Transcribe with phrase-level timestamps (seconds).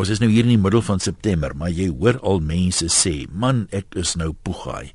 [0.00, 3.28] Ons is nou hier in die middel van September, maar jy hoor al mense sê,
[3.28, 4.92] "Man, ek is nou poegaai."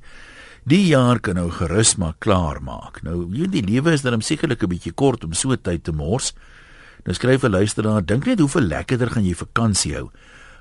[0.66, 3.04] Die jaar kan nou gerus maar klaar maak.
[3.04, 6.34] Nou, die lewe is dan sekerlik 'n bietjie kort om so tyd te mors.
[7.06, 10.10] Nou skryf 'n luisteraar, dink net hoeveel lekkerder gaan jy vakansie hou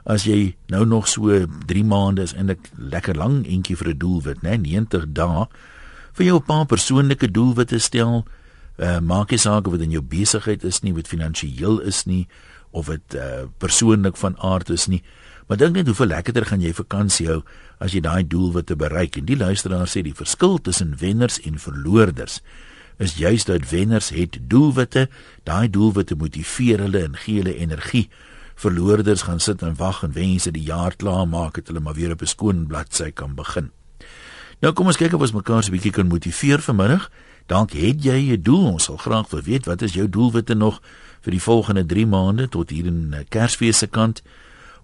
[0.04, 3.98] as jy nou nog so 3 maande is en 'n lekker lang entjie vir 'n
[3.98, 5.46] doelwit, né, 90 dae
[6.12, 8.24] vir jou paar persoonlike doelwitte stel.
[8.76, 12.26] Uh, maak nie saak of dit in jou besigheid is nie, wat finansiëel is nie,
[12.75, 15.02] of dit uh, persoonlik van aard is nie.
[15.46, 17.41] Maar dink net hoeveel lekkerder gaan jy vakansie hou
[17.78, 19.19] as jy daai doelwitte bereik.
[19.20, 22.41] En die luisteraar sê die verskil tussen wenners en verloorders
[23.02, 25.09] is juis dat wenners het doelwitte,
[25.42, 28.09] daai doelwitte motiveer hulle en gee hulle energie.
[28.55, 31.98] Verloorders gaan sit en wag en wens dit die jaar klaar maak het hulle maar
[31.98, 33.70] weer op 'n skoon bladsy kan begin.
[34.61, 37.11] Nou kom ons kyk of ons mekaar 'n bietjie kan motiveer vanmiddag.
[37.47, 38.72] Dalk het jy 'n doel.
[38.72, 40.80] Ons sal graag wil weet wat is jou doelwitte nog
[41.24, 44.23] vir die volgende 3 maande tot hier in eh, Kersfees se kant.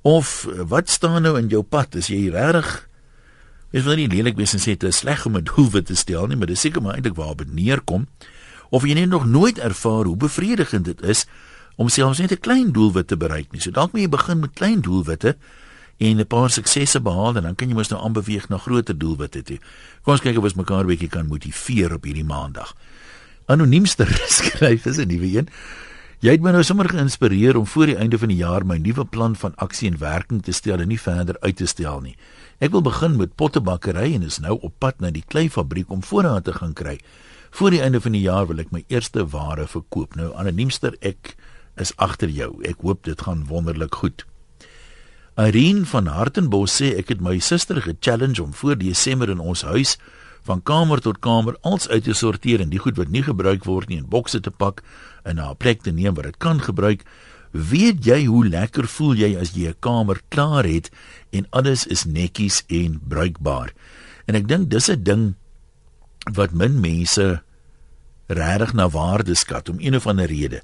[0.02, 1.94] Of eh, wat staan nou in jou pad?
[2.00, 2.88] Is jy regtig
[3.70, 6.26] Ek wil nie lelik wees en sê dit is sleg om 'n doelwit te stel
[6.26, 8.08] nie, maar dit seker maar eintlik waar dit neerkom.
[8.70, 11.26] Of jy net nog nooit ervaar hoe bevredigend dit is
[11.76, 13.60] om selfs net 'n klein doelwit te bereik nie.
[13.60, 15.36] So dalk moet jy begin met klein doelwitte
[15.98, 19.42] en 'n paar suksesse behaal en dan kan jy mos nou aanbeweeg na groter doelwitte
[19.42, 19.58] toe.
[20.02, 22.74] Kom ons kyk of ons mekaar 'n bietjie kan motiveer op hierdie maandag.
[23.46, 25.48] Anoniemster skryf is 'n nuwe een.
[26.20, 29.06] Jy het my nou sommer geïnspireer om voor die einde van die jaar my nuwe
[29.08, 32.12] plan van aksie in werking te stel en nie verder uit te stel nie.
[32.60, 36.44] Ek wil begin met pottebakkery en is nou op pad na die kleifabriek om voorraad
[36.44, 36.98] te gaan kry.
[37.56, 40.12] Voor die einde van die jaar wil ek my eerste ware verkoop.
[40.20, 41.38] Nou anoniemster, ek
[41.80, 42.52] is agter jou.
[42.68, 44.26] Ek hoop dit gaan wonderlik goed.
[45.40, 49.96] Irene van Hartenbos sê ek het my suster ge-challenge om voor Desember in ons huis
[50.44, 53.88] van kamer tot kamer alles uit te sorteer en die goed wat nie gebruik word
[53.88, 54.84] nie in bokse te pak
[55.22, 57.04] en na 'n plek te neem waar dit kan gebruik.
[57.50, 60.90] Weet jy hoe lekker voel jy as jy 'n kamer klaar het
[61.30, 63.72] en alles is netjies en bruikbaar?
[64.26, 65.34] En ek dink dis 'n ding
[66.32, 67.42] wat min mense
[68.26, 70.62] regtig na waarde skat om een of ander rede.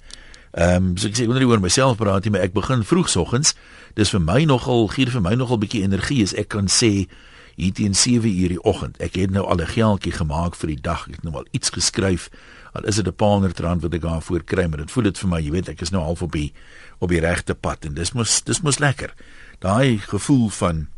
[0.56, 3.54] Ehm um, so ek sê wanneer ek oor myself praat, jy, maar ek begin vroegsoggens.
[3.94, 7.08] Dis vir my nogal gee vir my nogal bietjie energie as ek kan sê
[7.56, 8.98] hier teen 7 uur die oggend.
[9.00, 11.06] Ek het nou al 'n geldjie gemaak vir die dag.
[11.08, 12.30] Ek het nou al iets geskryf.
[12.72, 15.18] Al is dit 'n paar honderd rand wat ek daarvoor kry, maar dit voel dit
[15.18, 16.52] vir my, jy weet, ek is nou half op die
[16.98, 19.14] op die regte pad en dis mos dis mos lekker.
[19.58, 20.88] Daai gevoel van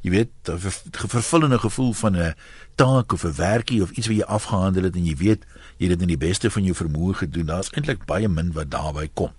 [0.00, 0.58] jy weet, 'n
[1.08, 2.34] vervullende gevoel van 'n
[2.74, 5.44] taak of 'n werkie of iets wat jy afgehandel het en jy weet
[5.78, 7.46] jy het dit in die beste van jou vermoë gedoen.
[7.46, 9.30] Daar's eintlik baie min wat daarbey kom.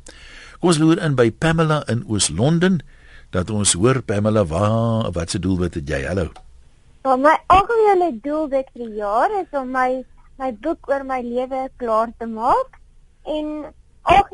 [0.59, 2.81] Kom ons loer in by Pamela in Oos-London
[3.29, 6.05] dat ons hoor Pamela, waar wat se doelwit het jy?
[6.05, 6.44] Hallo.
[7.05, 9.89] Ja, my algemene doel vir die jaar is om my
[10.41, 12.79] my boek oor my lewe klaar te maak
[13.33, 13.51] en
[14.13, 14.31] ook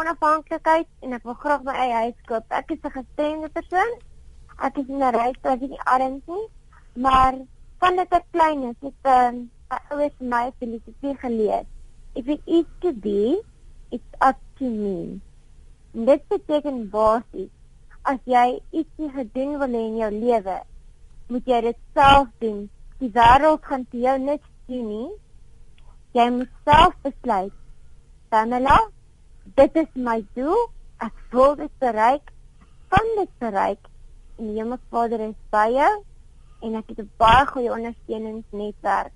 [0.00, 2.44] onafhanklikheid en ek wil graag my eie huis koop.
[2.58, 3.94] Ek is 'n gestremde persoon.
[4.68, 6.44] Ek is in 'n reis wat ek nie arm is,
[7.06, 7.40] maar
[7.80, 11.64] van dit ek klein is, het ehm, 'n uh, ouers my filosofie geleer.
[12.14, 13.40] If it is to be,
[13.88, 15.20] it's up to me.
[15.94, 17.52] En dit beteken basies
[18.02, 20.60] as jy ietsie gedoen wil hê in jou lewe,
[21.28, 22.64] moet jy dit self doen.
[23.00, 25.10] Die wêreld gaan vir jou niks doen nie.
[26.14, 27.54] Jy moet self besluit.
[28.30, 28.78] Pamela,
[29.58, 30.68] dit is my doel.
[31.02, 32.32] Ek wil dit bereik.
[32.92, 33.90] Kan dit bereik?
[34.38, 35.94] En die Hemelvader is by jou
[36.64, 39.12] en ek het 'n baie goeie ondersteuningsnetwerk.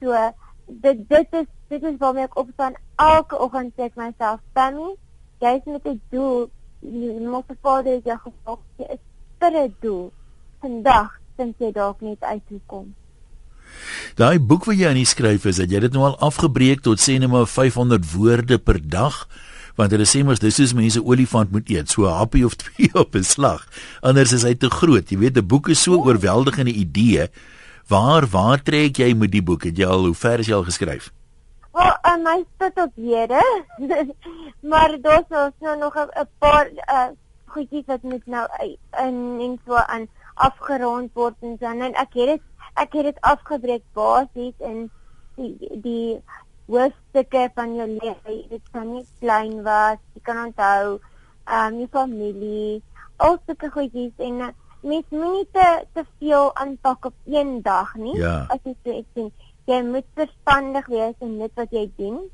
[0.00, 0.32] So
[0.66, 4.96] dit dit is dit is waarmee ek opstaan elke oggend sê ek myself, Pammy,
[5.40, 6.50] jy's met 'n doel.
[6.80, 8.60] Die Hemelvader het jou gevolg.
[8.76, 9.02] Jy is
[9.38, 10.12] vir 'n doel.
[10.60, 12.90] Vandag dink jy dalk net uit hoe kom?
[14.18, 17.00] Daai boek wat jy aan die skryf is, het jy dit nou al afgebreek tot
[17.00, 19.24] sê net maar 500 woorde per dag?
[19.78, 22.92] Want hulle sê mos dis soos mense olifant moet eet, so 'n happie of twee
[22.94, 23.64] op 'n slag.
[24.02, 25.08] Anders is hy te groot.
[25.08, 27.28] Jy weet, 'n boek is so oorweldigende idee.
[27.88, 29.64] Waar waar trek jy met die boek?
[29.64, 31.12] Het jy al hoe ver is jy al geskryf?
[31.72, 33.42] Wel, oh, en my sit op hede.
[34.70, 37.10] maar daar's nou nog 'n paar uh
[37.52, 38.48] goedjies wat moet nou
[39.04, 41.66] in en so aan afgerond word en so.
[41.66, 42.48] En ek het dit
[42.80, 44.88] ek het dit afgebreek basies in
[45.36, 46.22] die die
[46.70, 48.36] hoofstukke van jou lewe.
[48.48, 50.98] Dit kan nie klein was jy kan onthou
[51.58, 52.82] um jou familie
[53.22, 54.52] al sulke goedjies en uh,
[54.82, 58.16] mens moet nie te te veel aanpak op een dag nie.
[58.18, 58.46] Ja.
[58.48, 59.32] as jy so iets sien
[59.70, 62.24] jy moet verstandig wees in dit wat jy doen.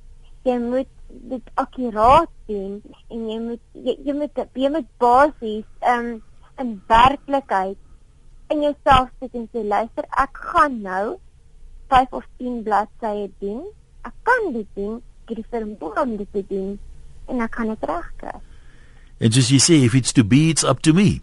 [0.46, 2.78] Jy moet dit akkuraat doen
[3.08, 6.18] en jy moet jy, jy moet jy moet basies um
[6.58, 7.78] in werklikheid
[8.50, 11.18] in jouself sit en sê luister, ek gaan nou
[11.92, 13.64] 5 of 10 bladsye doen.
[14.06, 16.76] Ek kan dit doen, ek het die vermoë om dit te doen
[17.28, 18.36] en ek kan dit regkry.
[19.18, 21.20] En soos jy sê, if it's to be, it's up to me.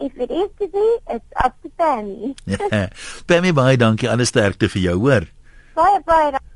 [0.00, 2.32] If it is to be, it's up to Pammy.
[3.28, 4.08] Pammy, baie dankie.
[4.10, 5.28] Alles sterkte vir jou, hoor.
[5.76, 6.46] Baie baie dankie.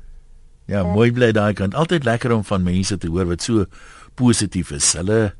[0.65, 1.77] Ja, mooi bly daai kant.
[1.77, 3.67] Altyd lekker om van mense te hoor wat so
[4.17, 4.87] positief is.
[4.97, 5.35] Hulle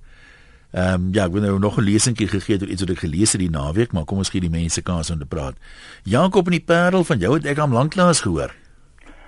[0.75, 3.31] ehm um, ja, ek het nou nog 'n lesingkie gegee oor iets wat ek gelees
[3.31, 5.55] het die naweek, maar kom ons gee die mense kans om te praat.
[6.03, 8.51] Jakob in die Parel van jou het ek al lanklaas gehoor.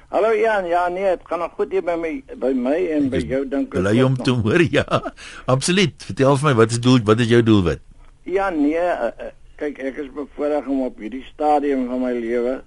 [0.10, 3.18] Hallo Jan, ja nee, dit gaan nog goed hier by my by my en by
[3.18, 3.82] jou dink ek.
[3.82, 5.14] Bly om te hoor, ja.
[5.46, 6.04] Absoluut.
[6.04, 7.80] Vertel vir my wat is doel wat is jou doelwit?
[8.24, 12.62] Ja nee, uh, uh, kyk ek is bevoorreg om op hierdie stadium van my lewe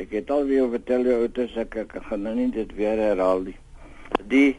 [0.00, 2.96] ek het al weer vertel jou oud as ek ek gaan nou nie dit weer
[2.96, 3.56] herhaal nie.
[4.30, 4.56] Die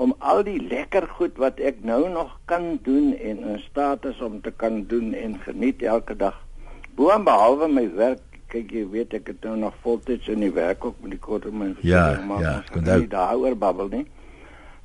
[0.00, 4.20] om al die lekker goed wat ek nou nog kan doen en in staat is
[4.24, 6.38] om te kan doen en geniet elke dag.
[6.96, 10.86] Boon behalwe my werk, kyk jy weet ek het nou nog voltyds in die werk
[10.88, 14.06] ook met die korttermyn Ja, ja, onthou daaroor babbel nie.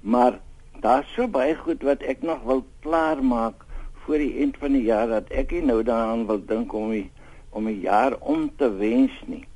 [0.02, 0.40] Maar
[0.84, 3.64] daar's so baie goed wat ek nog wil klaar maak
[4.04, 7.08] voor die eind van die jaar dat ek nie nou daaraan wil dink om die,
[7.56, 9.48] om 'n jaar om te wens nie.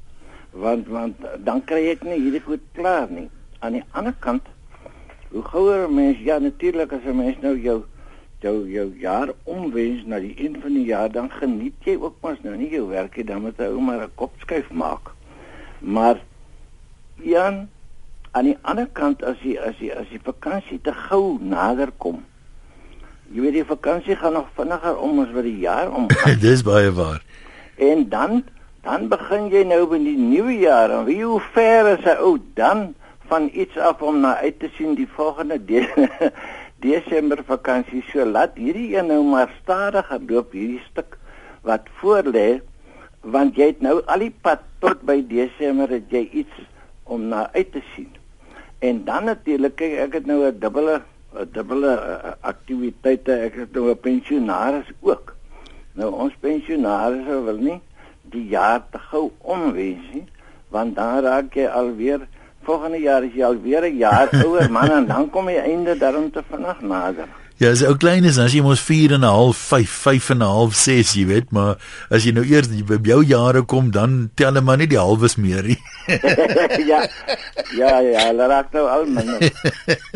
[0.55, 3.27] Want want dan kry ek nie hierdie goed klaar nie.
[3.59, 4.47] Aan die ander kant
[5.31, 7.83] hoe gouer mens ja natuurlik as 'n mens nou jou
[8.39, 12.37] jou jou jaar omwens na die einde van die jaar dan geniet jy ook mos
[12.41, 15.11] nou nie jou werk nie dan moet jy ou maar 'n kop skuif maak.
[15.79, 16.17] Maar
[17.21, 17.67] Jan
[18.31, 22.23] aan die ander kant as jy as jy as die vakansie te gou nader kom.
[23.31, 26.39] Jy weet die vakansie gaan nog vinniger om as wat die jaar omgaan.
[26.47, 27.23] Dis baie waar.
[27.75, 28.43] En dan
[28.81, 32.37] dan begin jy nou met die nuwe jaar en wie hoe ver is 'n ou
[32.53, 32.95] dan
[33.29, 36.31] van iets af om na uit te sien die volgende de
[36.79, 38.03] Desember vakansie.
[38.09, 41.17] So laat hierdie een nou maar stadiger loop hierdie stuk
[41.67, 42.49] wat voor lê
[43.21, 46.61] want jy het nou al die pad tot by Desember het jy iets
[47.03, 48.09] om na uit te sien.
[48.79, 51.01] En dan natuurlik kyk ek het nou 'n dubbele
[51.35, 53.33] 'n dubbele uh, aktiwiteite.
[53.33, 55.35] Ek het nou 'n pensionaris ook.
[55.93, 57.81] Nou ons pensionaris wil nie
[58.21, 60.25] die jaar te gou omwees nie,
[60.69, 62.27] want dan raak jy alweer
[62.69, 66.31] volgende jaar is jy alweer 'n jaar ouer man en dan kom jy einde daarom
[66.31, 67.30] te vinnig nader.
[67.60, 70.38] Ja, as ou klein is, as jy mos 4 en 'n half, 5, 5 en
[70.38, 71.75] 'n half, 6, jy weet, maar
[72.10, 75.36] as jy nou eers by jou jare kom, dan tel hulle maar nie die halwes
[75.36, 75.80] meer nie.
[76.92, 77.01] ja.
[77.75, 79.51] Ja, ja, hulle raak nou al minder.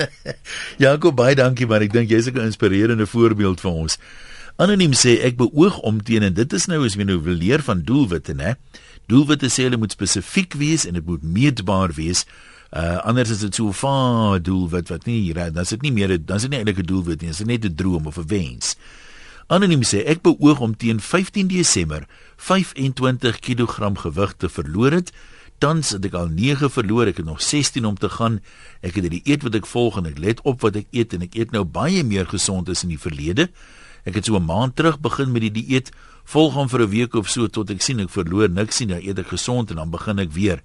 [0.85, 1.81] Jakob, baie dankie man.
[1.81, 3.99] Ek dink jy's 'n inspirerende voorbeeld vir ons.
[4.55, 7.59] Anoniem sê ek beoog om teen en dit is nou as jy nou wil leer
[7.59, 8.55] van doelwitte, né?
[9.13, 12.23] Doelwitte sê hulle moet spesifiek wees en dit moet meetbaar wees.
[12.73, 15.91] Uh anders is dit so 'n vaag doelwit wat nie hier dan is dit nie
[15.91, 18.17] meer dan is dit nie eintlik 'n doelwit nie, dit is net 'n droom of
[18.17, 18.75] 'n wens.
[19.47, 22.07] Anoniem sê ek beoog om teen 15 Desember
[22.37, 25.11] 25 kg gewig te verloor het.
[25.59, 28.41] Tans het ek al 9 verloor, ek het nog 16 om te gaan.
[28.81, 31.21] Ek het die eet wat ek volg en ek let op wat ek eet en
[31.21, 33.49] ek eet nou baie meer gesond as in die verlede.
[34.03, 35.91] Ek het so 'n maand terug begin met die dieet,
[36.23, 39.01] volg hom vir 'n week of so tot ek sien ek verloor niks nie, dan
[39.01, 40.61] eet ek gesond en dan begin ek weer.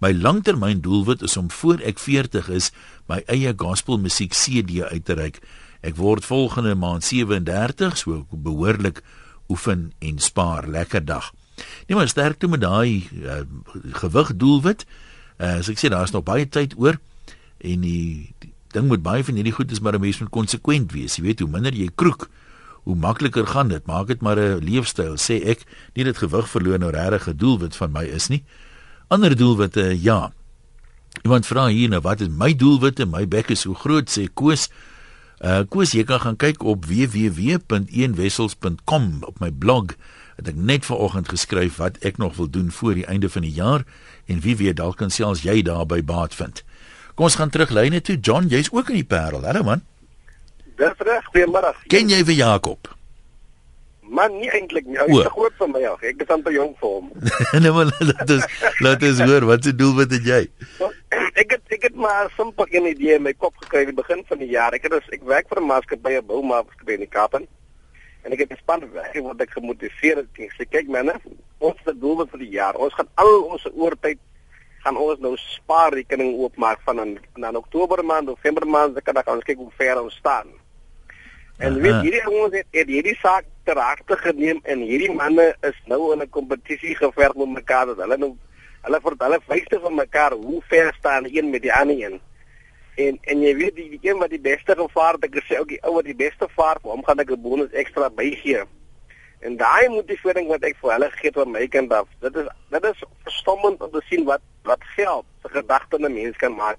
[0.00, 2.70] My langtermyn doelwit is om voor ek 40 is
[3.08, 5.40] my eie gospel musiek CD uit te reik.
[5.82, 9.02] Ek word volgende maand 37, so behoorlik
[9.48, 10.68] oefen en spaar.
[10.68, 11.32] Lekker dag.
[11.88, 13.42] Nee maar sterk toe met daai uh,
[13.92, 14.86] gewig doelwit.
[15.40, 16.96] Uh, as ek sê daar's nog baie tyd oor
[17.60, 20.92] en die, die ding moet baie van hierdie goed is maar 'n mens moet konsekwent
[20.92, 21.16] wees.
[21.16, 22.30] Jy weet hoe minder jy kroek,
[22.82, 23.86] hoe makliker gaan dit.
[23.86, 25.64] Maak dit maar 'n leefstyl, sê ek.
[25.94, 28.44] Nie dit gewig verloor nou regtig 'n doelwit van my is nie.
[29.08, 30.32] Ander doelwitte, ja.
[31.22, 33.06] Iemand vra hier nou, wat is my doelwitte?
[33.06, 34.68] My bek is so groot, sê Koos.
[35.40, 39.84] Uh Koos, jy kan gaan kyk op www.eenwessels.com op my blog.
[40.36, 43.52] Het ek net vanoggend geskryf wat ek nog wil doen voor die einde van die
[43.52, 43.84] jaar
[44.26, 46.64] en wie weet dalk kan selfs jy daarby baat vind.
[47.14, 48.18] Kom ons gaan terug lyne toe.
[48.20, 49.44] John, jy's ook in die Parel.
[49.44, 49.82] Hallo man.
[50.80, 51.74] Dis reg, goeiemôre.
[51.92, 52.88] Ken jy vir Jakob?
[54.10, 54.96] Man, nie eintlik nie.
[54.96, 56.04] Hy is te groot vir my af.
[56.08, 57.10] Ek is amper jong vir hom.
[57.62, 58.46] nee maar laat ons
[58.86, 60.40] laat ons hoor wat se doel wat het jy?
[61.42, 63.98] ek het ek het maar 'n simpel een idee in my kop gekry aan die
[64.00, 64.74] begin van die jaar.
[64.74, 67.36] Ek het dus, ek werk vir 'n maatskappy, 'n boumaatskappy in die Kaap.
[67.36, 70.32] En ek het 'n span werk wat ek gemotiveer het.
[70.40, 71.14] Ek sê kyk manne,
[71.58, 72.74] ons 'n doel vir die jaar.
[72.74, 74.18] Ons gaan al ons oortyd
[74.80, 79.44] gaan ons nou spaarrekening oopmaak van in dan Oktober maand, November maand, dan kan ons
[79.44, 80.48] kyk hoe ver ons staan.
[81.60, 85.76] En weet hierdie ouens het, het hierdie saak ter harte geneem en hierdie manne is
[85.92, 88.32] nou in 'n kompetisie geverg met mekaar dat hulle nou
[88.84, 92.20] hulle vir hulle vyfte van mekaar hoe ver staan een met die ander een.
[92.96, 95.68] En en jy weet die, die een wat die beste gevaar het, ek sê ook
[95.68, 98.64] die ou wat die beste vaar, hom gaan ek 'n bonus ekstra bygee.
[99.40, 102.48] En daai motivering wat ek vir hulle gegee het van my kant af, dit is
[102.70, 106.78] dit is verstommend om te sien wat wat geld se gedagte 'n mens kan maak.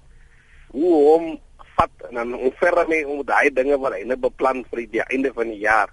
[0.68, 1.40] Hoe om
[1.82, 5.50] pad en dan onverre mee om daai dinge wat net beplan vir die einde van
[5.50, 5.90] die jaar.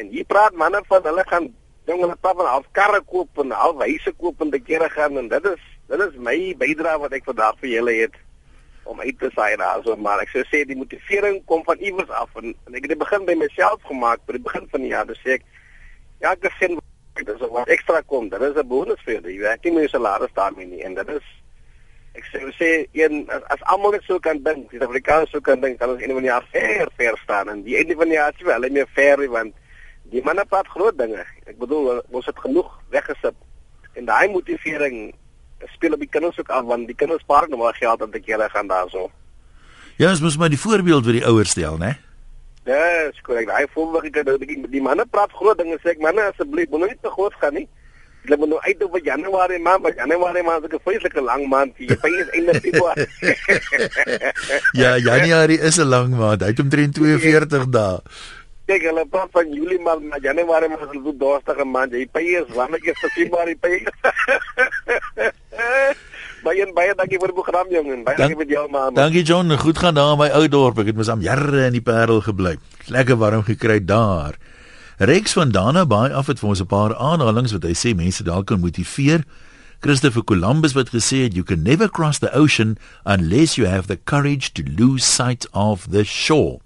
[0.00, 1.48] En hier praat manne van hulle gaan
[1.88, 5.18] ding hulle praat van half karre koop en half huise koop en die kere gaan
[5.20, 8.20] en dit is dit is my bydrae wat ek vandag vir julle het
[8.88, 9.82] om uit te saai daar.
[9.84, 13.02] So maar ek sê die motivering kom van iewers af en, en ek het dit
[13.02, 15.06] begin by myself gemaak by die begin van die jaar.
[15.10, 15.46] Dus sê ek
[16.24, 16.78] ja ek sien
[17.18, 18.30] dit is wat ekstra kom.
[18.32, 19.28] Dit is 'n bonus vir jou.
[19.28, 21.26] Jy werk nie meer salaris daarmee nie en dit is
[22.18, 25.60] ek sê sê een as, as almal net so kan dink die Afrikaners so kan
[25.60, 28.34] dink kan ons van die jaar ver ver staan en die einde van die jaar
[28.36, 29.54] is wel meer ver want
[30.12, 31.24] die manne praat groot dinge.
[31.48, 33.36] Ek bedoel ons het genoeg weggesit
[33.96, 35.12] en daai motivering
[35.76, 38.20] speel op die kinders ook af want die kinders spaar nou maar geld om te
[38.20, 39.08] keer gaan daarso.
[39.96, 41.94] Ja, ons moet maar die voorbeeld vir die ouers stel, né?
[42.64, 43.48] Ja, dis korrek.
[43.50, 47.12] Daai voorbeeld ek die, die manne praat groot dinge sê ek manne asseblief moenie te
[47.12, 47.68] groot gaan nie.
[48.22, 51.72] Hulle moet nou uit op Januarie maand, maar Januarie maand is 'n vreeslike lang maand.
[51.76, 53.08] Jy pyn is einde Februarie.
[54.82, 56.40] ja, Januarie is 'n lang maand.
[56.40, 57.98] Hy het omtrent 42 dae
[58.72, 61.92] kyk hulle praat van Julie maar na Januarie maar hulle doen doorstige maand.
[61.92, 63.82] Jy pay is wanneer jy Februarie pay.
[66.42, 68.88] Baie baie dankie vir die program jong en baie dankie vir jou ma.
[68.96, 70.80] Dankie John, goed gaan daar in my ou dorp.
[70.82, 72.56] Ek het mos am jare in die Parel gebly.
[72.90, 74.40] Lekker warm gekry daar.
[75.04, 78.22] Rex van Dana Bay af het vir ons 'n paar aanhalings wat hy sê mense
[78.22, 79.24] dalk kan motiveer.
[79.80, 83.98] Christopher Columbus wat gesê het you can never cross the ocean unless you have the
[84.04, 86.60] courage to lose sight of the shore.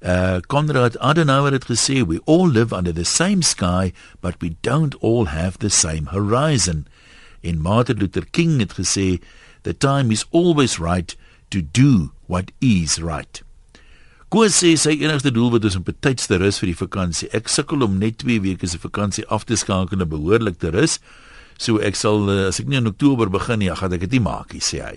[0.00, 4.96] Uh Konrad Adenauer het gesê we all live under the same sky but we don't
[5.02, 6.86] all have the same horizon.
[7.42, 9.20] En Martin Luther King het gesê
[9.62, 11.16] the time is always right
[11.50, 13.45] to do what is right.
[14.26, 17.28] Koos sê sy enigste doel wat is om betyds te rus vir die vakansie.
[17.36, 20.96] Ek sukkel om net 2 weke se vakansie af te skakel en behoorlik te rus.
[21.62, 24.24] So ek sal uh, as ek nie in Oktober begin nie, gaan ek dit nie
[24.26, 24.96] maak nie, sê hy.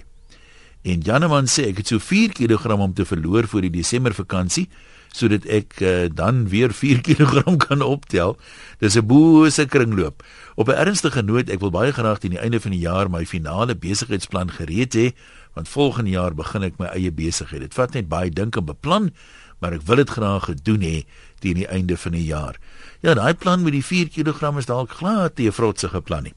[0.90, 4.66] En Janeman sê ek het so 4 kg om te verloor vir die Desember vakansie
[5.14, 8.34] sodat ek uh, dan weer 4 kg kan optel.
[8.82, 10.26] Dis 'n bose kringloop.
[10.58, 13.26] Op 'n ernstige noot, ek wil baie graag teen die einde van die jaar my
[13.26, 15.14] finale besigheidsplan gereed hê,
[15.54, 17.62] want volgende jaar begin ek my eie besigheid.
[17.62, 19.14] Dit vat net baie dink en beplan,
[19.60, 21.04] maar ek wil dit graag gedoen hê
[21.44, 22.56] teen die einde van die jaar.
[23.02, 26.34] Ja, daai plan met die 4 kg is dalk glad te vrotsige plan nie.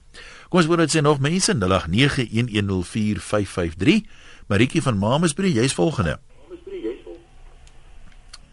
[0.48, 1.62] Kom ons hoor dit sê nog mense 0891104553.
[4.48, 6.18] Maritjie van Mamasbury, jy's volgende.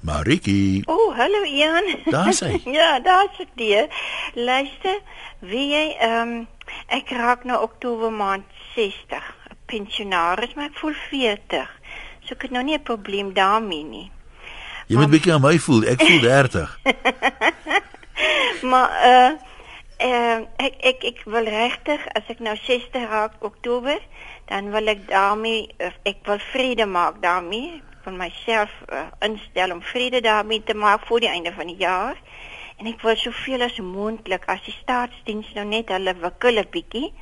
[0.01, 0.82] Mariki.
[0.86, 1.84] O, oh, hallo Ian.
[2.06, 2.62] Daar's hy.
[2.80, 3.88] ja, daar's ek die.
[4.34, 5.01] Luister,
[5.44, 6.48] wie jy ehm um,
[6.94, 9.38] ek raak nou Oktober maand 60, 'n
[9.70, 11.70] pensionaris, maar ek voel 40.
[12.26, 14.08] So ek het nou nie 'n probleem daarmee nie.
[14.90, 15.84] Jy moet bietjie aan my voel.
[15.86, 16.80] Ek voel 30.
[18.72, 19.32] maar eh uh,
[20.00, 24.00] uh, ek ek ek wil regtig as ek nou 60 raak Oktober,
[24.50, 25.70] dan wil ek daarmee
[26.04, 31.20] ek wil vrede maak daarmee van myself uh, instel om vrede daarmee te maak voor
[31.20, 32.18] die einde van die jaar.
[32.80, 37.14] En ek wil soveel as moontlik as die staatsdiens nou net hulle wikkel 'n bietjie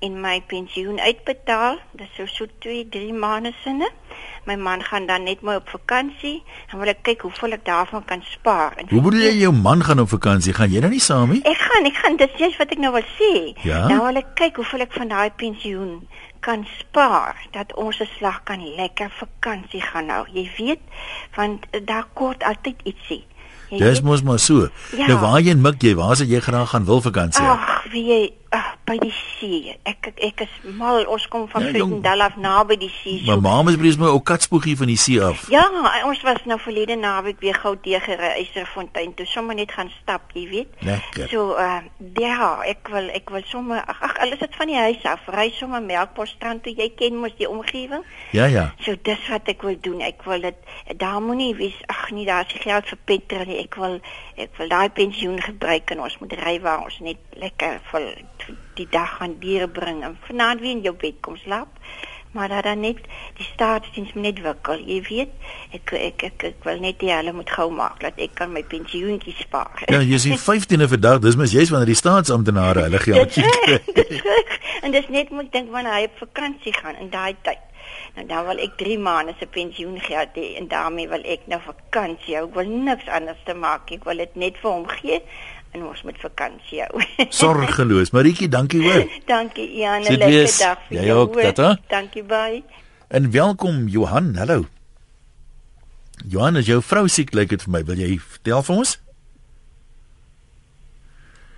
[0.00, 1.78] en my pensioen uitbetaal.
[1.92, 3.88] Dis so so 2, 3 maande sinne.
[4.48, 6.42] My man gaan dan net maar op vakansie
[6.72, 8.78] en wil ek kyk hoeveel ek daarvan kan spaar.
[8.80, 10.54] En Hoe bedoel jy jou man gaan op vakansie?
[10.56, 11.42] Gaan jy nou nie saam nie?
[11.44, 13.32] Ek gaan, ek gaan, dis juist wat ek nou wil sê.
[13.68, 13.84] Ja?
[13.92, 15.94] Nou wil ek kyk hoeveel ek van daai pensioen
[16.40, 20.24] kan spaar dat ons 'n slag kan lekker vakansie gaan nou.
[20.32, 20.80] Jy weet,
[21.36, 23.26] want daar kort altyd ietsie.
[23.70, 24.68] Dis mos maar so.
[24.96, 25.06] Ja.
[25.06, 25.94] Nou waarheen mik jy?
[25.94, 27.44] Waar sal jy graag gaan wil vakansie?
[27.44, 29.74] Ag, wie jy ag by die see.
[29.86, 31.04] Ek ek, is mal.
[31.10, 31.70] Ons kom van Ja.
[31.70, 33.22] Vredendal af naby die see.
[33.26, 35.46] My ma is brees my ou katspoegie van die see af.
[35.50, 35.62] Ja,
[36.06, 40.46] ons was nou verlede naweek weer gou tegery Eysterfontein toe sommer net gaan stap, jy
[40.50, 40.68] weet.
[40.86, 41.28] Lekker.
[41.30, 41.80] So uh
[42.18, 45.28] ja, ek wil ek wil sommer ag ag alles is van die huis af.
[45.30, 46.74] Ry sommer Melkbosstrand toe.
[46.74, 48.02] Jy ken mos die omgewing.
[48.34, 48.70] Ja ja.
[48.82, 50.02] So dis wat ek wil doen.
[50.02, 53.60] Ek wil dit daar moenie wees ag nee, daar is nie geld vir petrol nie.
[53.62, 54.00] Ek wil
[54.44, 58.06] ek wil daai pensioen gebruik en ons moet ry waar ons net lekker vir
[58.78, 61.68] die dag gaan diere bring en vanaand weer in jou bed kom slaap.
[62.30, 62.98] Maar dat dan net
[63.36, 64.82] die staatsdiens moet net wikkel.
[64.86, 65.32] Jy weet,
[65.74, 68.62] ek ek ek, ek wil net die hulle moet gou maak dat ek kan my
[68.62, 69.82] pensioentjie spaar.
[69.90, 74.54] Ja, jy sien 15de vandag, dis mos jy's wanneer die staatsamptenare hulle dis reg.
[74.86, 77.66] En dis net moet dink wanneer hy op vakansie gaan in daai tyd.
[78.16, 81.60] Nou dan wil ek 3 maande se pensioen gehad hê en daarmee wil ek nou
[81.64, 82.48] vakansie hou.
[82.48, 83.90] Ek wil niks anders te maak.
[83.92, 85.20] Ek wil dit net vir hom gee
[85.72, 87.02] en ons met vakansie hou.
[87.42, 88.10] Sorgeloos.
[88.10, 89.06] Maritjie, dankie hoor.
[89.30, 91.18] Dankie Ian, 'n lekker dag vir Jy jou.
[91.18, 91.42] ook, hoor.
[91.52, 91.78] tata.
[91.88, 92.62] Dankie baie.
[93.08, 94.34] En welkom Johan.
[94.36, 94.64] Hallo.
[96.28, 97.84] Johan, is jou vrou siek lyk dit vir my.
[97.84, 98.98] Wil jy vertel vir ons?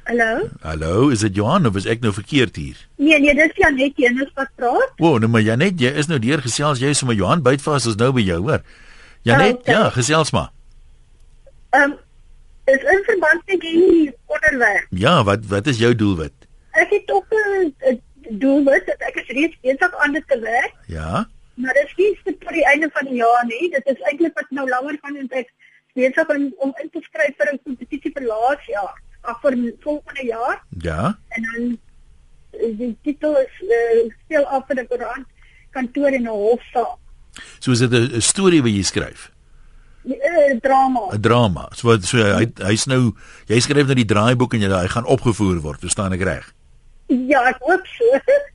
[0.05, 0.49] Hallo?
[0.63, 2.79] Hallo, is dit Johan of is ek nou verkeerd hier?
[2.99, 4.91] Nee, nee, dis Janet Jenus wat praat.
[4.99, 7.99] O, oh, nou maar Janet, jy is nou deur gesels jy sommer Johan bytvas ons
[8.01, 8.65] nou by jou, hoor.
[9.29, 9.75] Janet, Okay.
[9.77, 10.51] ja, gesels maar.
[11.73, 11.99] Ehm um,
[12.71, 14.87] is in verband met die onderwerp.
[15.05, 16.35] Ja, wat wat is jou doelwit?
[16.79, 18.01] Ek het ook 'n
[18.43, 21.27] doelwit dat ek is reeds besig aan dit te werk, Ja.
[21.55, 23.71] maar dit is nie tot die einde van die jaar nie.
[23.71, 27.01] Dit is eintlik wat nou langer van en ek is besig om, om in te
[27.03, 31.19] skryf vir 'n kompetisie vir laas jaar, ag vir volgende jaar Ja.
[31.29, 31.79] en dan
[32.61, 35.26] eh, die titel is uh, speel af vir 'n koerant
[35.71, 36.99] kantoor in 'n hofsaal.
[37.59, 39.31] So is dit 'n 'n storie wat jy skryf,
[40.05, 41.00] Uh, drama.
[41.14, 41.69] 'n drama.
[41.75, 43.14] So wat so hy hy's nou
[43.47, 46.55] jy skryf nou die draaiboek en jy hy gaan opgevoer word, verstaan ek reg?
[47.07, 48.05] Ja, ek hoop so.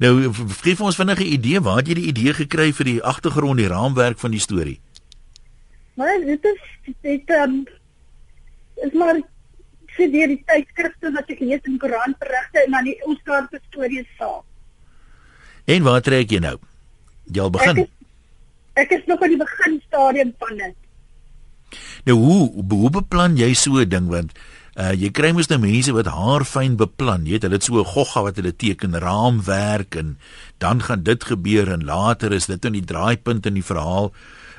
[0.00, 0.32] Nou
[0.62, 4.18] gee ons vinnige idee, waar het jy die idee gekry vir die agtergrond, die raamwerk
[4.18, 4.80] van die storie?
[5.98, 6.60] Maar dit is
[7.02, 7.66] dit um,
[8.76, 9.18] is maar
[9.98, 14.06] vir deur die tydskrifte wat ek lees in koerantberigte en dan die Oscar se stories
[14.18, 14.44] saam.
[15.68, 16.56] En waar trek jy nou?
[17.28, 17.82] Jy al Ek begin.
[17.84, 17.90] is,
[18.74, 20.76] ek is nog in die beginstadium van dit.
[22.08, 22.38] Nou hoe
[22.72, 24.32] hoe beplan jy so 'n ding want
[24.78, 27.76] uh, jy kry mos nou mense wat haar fyn beplan, jy weet, hulle het so
[27.80, 30.16] 'n gogga wat hulle teken raamwerk en
[30.58, 34.12] dan gaan dit gebeur en later is dit in die draaipunt in die verhaal.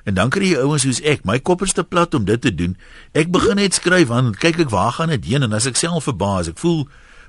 [0.04, 2.52] En dan kry jy ouens soos ek, my kop is te plat om dit te
[2.56, 2.78] doen.
[3.14, 6.08] Ek begin net skryf want kyk ek waar gaan dit heen en as ek self
[6.10, 6.86] verbaas, ek voel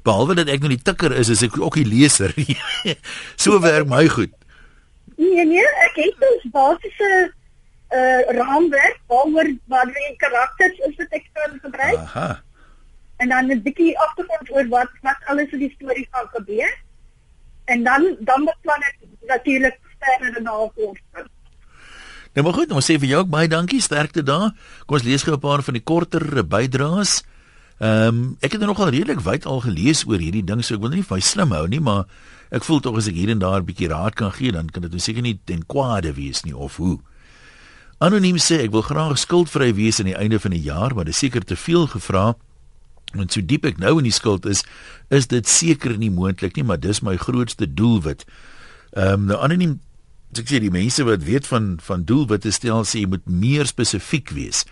[0.06, 2.34] behalwe dat ek nou die tikker is, is ek ook die leser.
[3.42, 4.32] so werk my goed.
[5.20, 7.10] Nee nee, ek het dus basiese
[7.90, 12.28] uh raamwerk waaroor waar die karakters is wat ek kan gebruik Aha.
[13.18, 16.70] en dan 'n bietjie agtergrond oor wat wat alles in die storie gaan gebeur.
[17.64, 18.96] En dan dan beplan ek
[19.26, 21.28] natuurlik verder navorsing.
[22.34, 24.52] Nou maar goed, ons sê vir jou ook baie dankie, sterkte daar.
[24.86, 27.22] Kom ons lees gou 'n paar van die korter bydraes.
[27.80, 30.80] Ehm um, ek het er nogal redelik wyd al gelees oor hierdie ding, so ek
[30.80, 32.04] wil nie vir slim hou nie, maar
[32.50, 34.82] ek voel tog as ek hier en daar 'n bietjie raad kan gee, dan kan
[34.82, 37.00] dit nou seker nie ten kwade wees nie of hoe.
[37.98, 41.14] Anoniem sê ek wil graag skuldvry wees aan die einde van die jaar, maar dit
[41.14, 42.36] is seker te veel gevra.
[43.14, 44.62] Want so diep ek nou in die skuld is,
[45.10, 48.24] is dit seker nie moontlik nie, maar dis my grootste doelwit.
[48.92, 49.80] Ehm um, nou anoniem
[50.32, 53.66] as ek sê die mense wat weet van van doelwitte stel sê jy moet meer
[53.66, 54.64] spesifiek wees.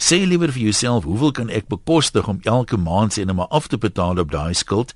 [0.00, 3.68] Sê liewer vir jouself, hoeveel kan ek bekostig om elke maand sê net maar af
[3.68, 4.94] te betaal op daai skuld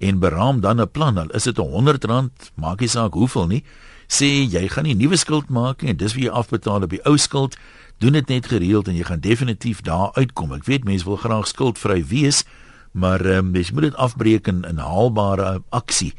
[0.00, 1.18] en beraam dan 'n plan.
[1.18, 3.64] Al is dit R100, maak nie saak hoeveel nie.
[4.08, 7.04] Sê jy gaan nie nuwe skuld maak nie en dis wie jy afbetaal op die
[7.04, 7.56] ou skuld.
[7.98, 10.52] Doen dit net gereeld en jy gaan definitief daar uitkom.
[10.52, 12.44] Ek weet mense wil graag skuldvry wees,
[12.92, 16.14] maar um, mens moet dit afbreek in 'n haalbare aksie.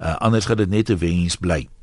[0.00, 1.73] Uh, anders gaan dit net 'n wens bly.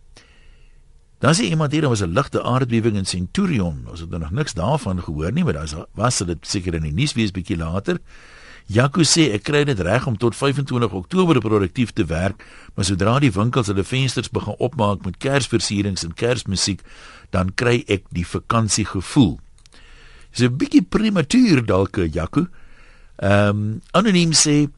[1.21, 3.85] Dan sê iemand hier, daar was 'n ligte aardbewing in Centurion.
[3.89, 7.13] Ons het nog niks daarvan gehoor nie, maar daar was dit seker in die nuus
[7.13, 7.99] wees bietjie later.
[8.65, 13.19] Jaco sê ek kry dit reg om tot 25 Oktober produktief te werk, maar sodra
[13.19, 16.81] die winkels hulle vensters begin opmaak met Kersversierings en Kersmusiek,
[17.29, 19.39] dan kry ek die vakansiegevoel.
[20.31, 22.47] Dis 'n bietjie prematuur dalk, Jaco.
[23.17, 24.69] Ehm um, anoniem sê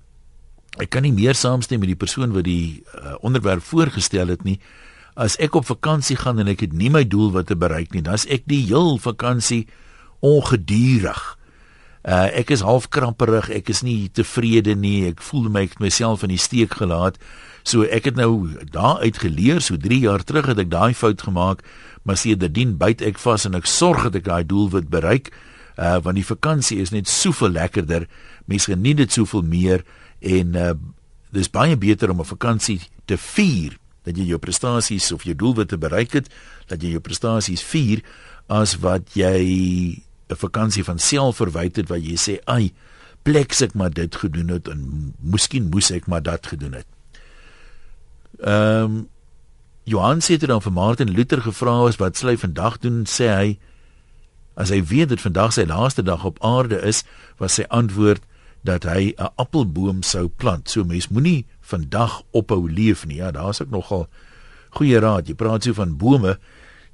[0.77, 4.59] ek kan nie meer saamstem met die persoon wat die uh, onderwerp voorgestel het nie.
[5.13, 8.01] As ek op vakansie gaan en ek het nie my doel wat te bereik nie,
[8.01, 9.67] dan is ek die heel vakansie
[10.25, 11.21] ongedurig.
[12.03, 15.83] Uh ek is half kramperig, ek is nie tevrede nie, ek voel my ek het
[15.85, 17.19] myself in die steek gelaat.
[17.63, 21.61] So ek het nou daaruit geleer, so 3 jaar terug het ek daai fout gemaak,
[22.03, 25.29] maar sedertdien byt ek vas en ek sorg dat ek daai doel wat bereik.
[25.77, 28.09] Uh want die vakansie is net soveel lekkerder.
[28.49, 29.85] Mense geniet dit soveel meer
[30.25, 30.73] en uh
[31.33, 35.77] dis baie beter om 'n vakansie te vier dat jy jou prestasies of jou doelwitte
[35.77, 36.29] bereik het,
[36.67, 38.03] dat jy jou prestasies vier
[38.47, 42.73] as wat jy 'n vakansie van selfverwyte het waar jy sê, "Ai,
[43.23, 46.87] pleks ek maar dit gedoen het en miskien moes ek maar dat gedoen het."
[48.39, 49.07] Ehm um,
[49.85, 53.59] Johan sê dit dan vir Martin Luther gevra is wat sly vandag doen, sê hy
[54.55, 57.03] as hy weet dit vandag sy laaste dag op aarde is,
[57.37, 58.21] was sy antwoord
[58.63, 60.69] dat hy 'n appelboom sou plant.
[60.69, 63.17] So mens moenie vandag ophou leef nie.
[63.21, 64.07] Ja, daar's ook nogal
[64.75, 65.27] goeie raad.
[65.29, 66.37] Jy praat so van bome.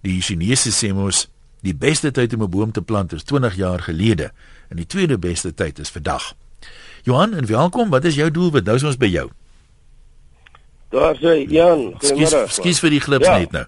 [0.06, 1.28] Die Chinese sê mos
[1.66, 4.32] die beste tyd om 'n boom te plant is 20 jaar gelede
[4.70, 6.34] en die tweede beste tyd is vandag.
[7.04, 7.90] Johan, en welkom.
[7.90, 8.52] Wat is jou doel?
[8.52, 9.30] Wat nou ons by jou?
[10.90, 12.50] Daar sê Jan, Skus, goeiemôre.
[12.50, 13.38] skus vir die glips Ja.
[13.38, 13.66] net nou.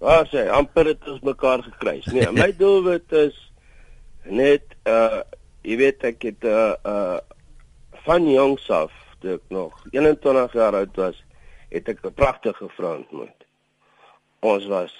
[0.00, 2.04] Daar sê amper het ons mekaar gekruis.
[2.06, 3.34] Nee, my doelwit is
[4.24, 5.22] net uh
[5.62, 7.18] jy weet ek het uh uh
[8.04, 8.90] van jongs af,
[9.22, 11.24] toe ek nog 21 jaar oud was,
[11.68, 13.44] het ek 'n pragtige vrou ontmoet.
[14.40, 14.94] Ons was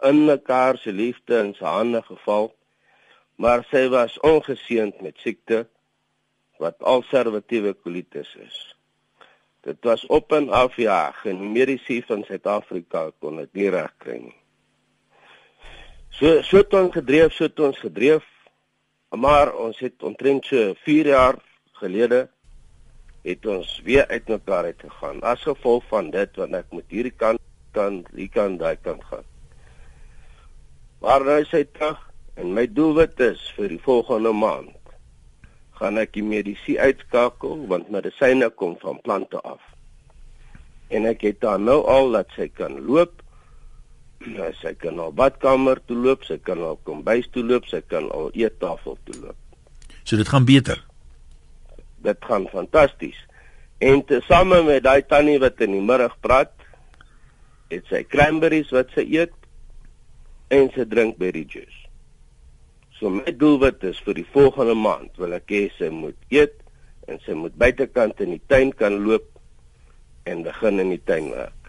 [0.00, 2.54] in mekaar se liefde in se hande geval,
[3.36, 5.66] maar sy was ongeseend met siekte
[6.58, 8.76] wat ulceratiewe kolitis is.
[9.62, 14.38] Dit was op en af ja, en mediese van Suid-Afrika kon dit nie regkry nie.
[16.10, 18.26] So so het ons gedreef, so het ons gedreef.
[19.12, 21.36] Maar ons het omtrent so 4 jaar
[21.80, 22.28] gelede
[23.22, 25.22] het ons weer uitmekaar uit gegaan.
[25.22, 27.40] As gevolg van dit want ek moet hierdie kant
[27.72, 29.26] kan hier kan daai kant gaan.
[31.02, 31.98] Maar nou ek terug
[32.36, 34.78] en my doelwit is vir die volgende maand
[35.82, 39.62] gaan ek die medisyne uitskakel want medisyne kom van plante af.
[40.92, 43.22] En ek het dan nou al dat sy kan loop.
[44.22, 48.10] Ja, sy kan al badkamer toe loop, sy kan al kombuis toe loop, sy kan
[48.14, 49.38] al eettafel toe loop.
[50.04, 50.82] So dit gaan beter.
[52.02, 53.18] Dit gaan fantasties.
[53.82, 56.52] En tesame met daai tannie wat in die middag praat,
[57.72, 59.34] het sy cranberries wat sy eet
[60.52, 61.80] en sy drink berry juice.
[62.98, 66.58] So my doelwit is vir die volgende maand wil ek hê sy moet eet
[67.10, 69.26] en sy moet buitekant in die tuin kan loop
[70.28, 71.62] en begin in die tuin werk.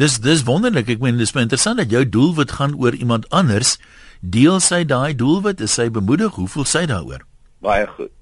[0.00, 0.88] Dis dis wonderlik.
[0.88, 3.76] Ek meen dis baie interessant dat jou doelwit gaan oor iemand anders.
[4.20, 6.34] Deel sy daai doelwit, is sy bemoedig?
[6.40, 7.22] Hoe voel sy daaroor?
[7.64, 8.14] Baie goed.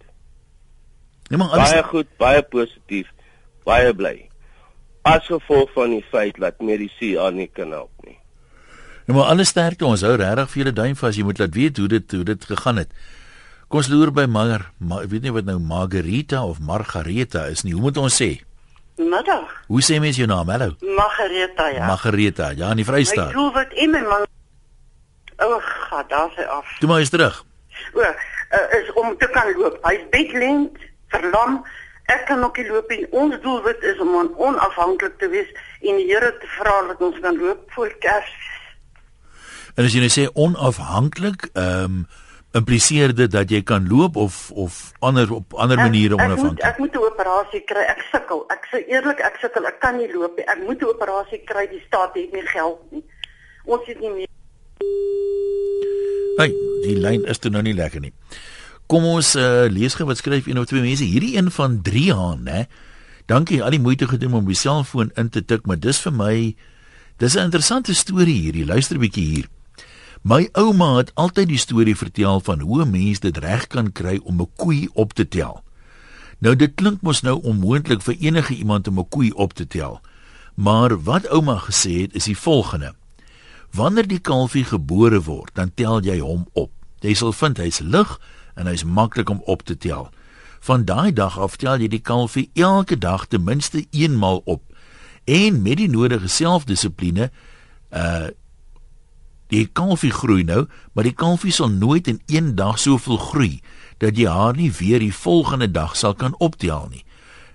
[1.29, 3.09] Nee, maar alles Baie goed, baie positief,
[3.69, 4.29] baie bly.
[5.09, 8.17] As gevolg van die feit dat medisyne haar nie kan help nie.
[9.09, 11.17] Ja, maar alles sterkte ons hou regtig vir julle duim vas.
[11.17, 12.91] Jy moet laat weet hoe dit hoe dit gegaan het.
[13.69, 17.65] Kom ons loer by Mar, maar ek weet nie wat nou Margarita of Margareta is
[17.65, 17.75] nie.
[17.77, 18.31] Hoe moet ons sê?
[18.99, 19.53] Middag.
[19.69, 20.49] Hoe sê mens jou naam?
[20.49, 20.73] Hallo.
[20.97, 21.87] Margareta ja.
[21.87, 22.51] Margareta.
[22.57, 23.33] Ja, in die Ek Vrystaat.
[23.37, 24.25] doel wat in my man.
[25.45, 26.67] O, god, daar sy af.
[26.81, 27.45] Toe maar eens terug.
[27.95, 29.77] O, uh, is om te kan loop.
[29.87, 30.77] Hy's bedlend,
[31.13, 31.65] verlam.
[32.09, 33.05] Ek kan ook nie loop nie.
[33.11, 37.19] Ons doelwit is om on onafhanklik te wees en die Here te vra dat ons
[37.25, 38.33] kan loop voor Kers.
[39.77, 42.01] En as jy nou sê onafhanklik, ehm um,
[42.57, 46.39] impliseer dit dat jy kan loop of of ander op ander maniere ek, ek moet
[46.39, 46.65] onafhanklik.
[46.65, 47.85] ek moet 'n operasie kry.
[47.93, 48.45] Ek sukkel.
[48.49, 49.67] Ek sê eerlik, ek sukkel.
[49.67, 50.47] Ek kan nie loop nie.
[50.49, 51.69] Ek moet 'n operasie kry.
[51.69, 53.05] Die staat het nie geld nie.
[53.65, 54.27] Ons het nie meer
[56.39, 56.53] Hey,
[56.85, 58.13] die lyn is toe nou nie lekker nie.
[58.89, 61.05] Kom ons uh, lees gou wat skryf een of twee mense.
[61.05, 62.63] Hierdie een van 3 aan, hè.
[63.29, 66.35] Dankie al die moeite gedoen om my selfoon in te tik, maar dis vir my
[67.21, 68.65] dis 'n interessante storie hierdie.
[68.65, 69.49] Luister 'n bietjie hier.
[70.23, 74.21] My ouma het altyd die storie vertel van hoe 'n mens dit reg kan kry
[74.25, 75.63] om 'n koei op te tel.
[76.39, 80.01] Nou dit klink mos nou onmoontlik vir enige iemand om 'n koei op te tel.
[80.55, 82.95] Maar wat ouma gesê het is die volgende:
[83.73, 86.71] Wanneer die kalfie gebore word, dan tel jy hom op.
[87.01, 88.21] Jy sal vind hy's lig
[88.59, 90.09] en hy's maklik om op te tel.
[90.61, 94.65] Van daai dag af tel jy die kalfie elke dag ten minste eenmal op.
[95.25, 97.31] En met die nodige selfdissipline
[97.95, 98.29] uh
[99.49, 103.63] die kalfie groei nou, maar die kalfie sal nooit in een dag soveel groei
[103.97, 107.01] dat jy haar nie weer die volgende dag sal kan optel nie.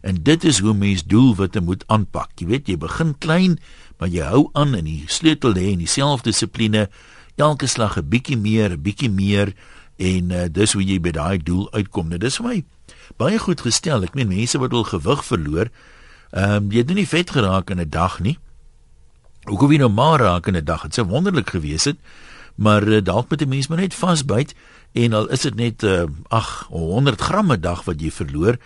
[0.01, 2.33] En dit is hoe mens doelwitte moet aanpak.
[2.41, 3.59] Jy weet, jy begin klein,
[3.99, 6.89] maar jy hou aan in die sleutel lê in die selfdissipline.
[7.37, 9.53] Elke slag 'n bietjie meer, 'n bietjie meer
[10.03, 12.09] en uh, dis hoe jy by daai doel uitkom.
[12.11, 12.57] Nou dis vir my
[13.21, 14.03] baie goed gestel.
[14.05, 15.71] Ek meen mense wat wil gewig verloor,
[16.33, 18.37] ehm um, jy doen nie vet geraak in 'n dag nie.
[19.45, 20.83] Hoe kom jy nou maar raak in 'n dag?
[20.83, 21.97] Dit sou wonderlik gewees het.
[22.55, 24.55] Maar uh, dalk moet 'n mens maar net vasbyt
[24.93, 28.57] en al is dit net uh, ag 100 gram 'n dag wat jy verloor,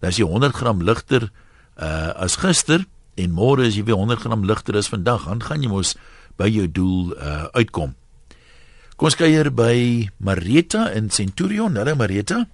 [0.00, 1.30] dan is jy 100 gram ligter
[1.76, 5.24] uh, as gister en môre is jy weer 100 gram ligter as vandag.
[5.24, 5.96] Dan gaan jy mos
[6.36, 7.94] by jou doel uh, uitkom.
[8.94, 11.74] Kom ons kuier by Marita in Centurion.
[11.74, 12.44] Hallo Marita.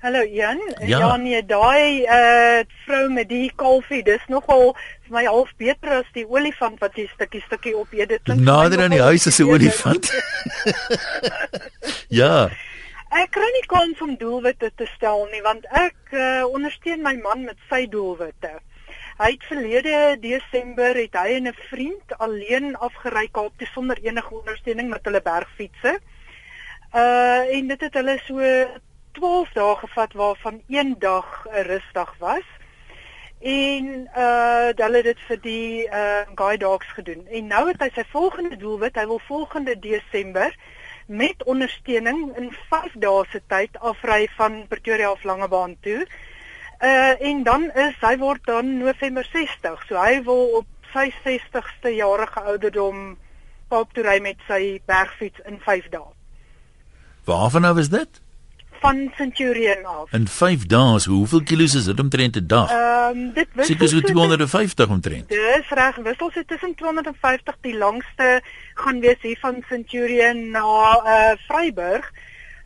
[0.00, 0.60] Hallo Jan.
[0.80, 0.98] Ja.
[0.98, 4.72] Ja, nee, daai uh vrou met die kalfie, dis nogal
[5.04, 8.08] vir my half beter as die olifant wat jy stukkie stukkie opeet.
[8.14, 10.08] Dit klink Nader aan die huis as 'n olifant.
[12.20, 12.48] ja.
[13.12, 17.44] Ek kry nie kans om doelwitte te stel nie want ek uh, ondersteun my man
[17.44, 18.56] met sy doelwitte.
[19.14, 24.34] Hy het verlede Desember het hy en 'n vriend alleen afgery Kaap toe sonder enige
[24.34, 26.00] ondersteuning met hulle bergfietsse.
[26.94, 28.40] Uh en dit het hulle so
[29.12, 32.48] 12 dae gevat waarvan een dag 'n rusdag was.
[33.40, 37.26] En uh hulle het dit vir die uh guide dogs gedoen.
[37.26, 40.56] En nou het hy sy volgende doelwit, hy wil volgende Desember
[41.06, 46.06] met ondersteuning in 5 dae se tyd afry van Pretoria af Langebaan toe.
[46.84, 49.84] Uh en dan is hy word dan November 60.
[49.88, 53.16] So hy wil op sy 60ste jarige ouderdom
[53.72, 56.10] Kaap toe ry met sy bergfiets in 5 dae.
[57.26, 58.20] Waarvan af is dit?
[58.82, 60.12] Van Centurion af.
[60.12, 62.70] In 5 dae, so hoeveel kilos is dit omtrent 'n dag?
[62.70, 65.28] Ehm dit wissel Seker so tussen- 250 omtrent.
[65.28, 68.42] Dis reg, wissel so tussen 250 die langste
[68.74, 70.60] gaan wees hier van Centurion na
[71.14, 72.12] uh Vryburg.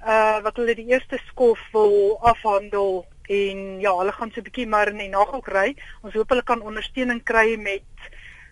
[0.06, 4.66] uh wat hulle die eerste skof wil afhandel en ja, hulle gaan so 'n bietjie
[4.66, 5.76] maar in die nagel kry.
[6.02, 7.84] Ons hoop hulle kan ondersteuning kry met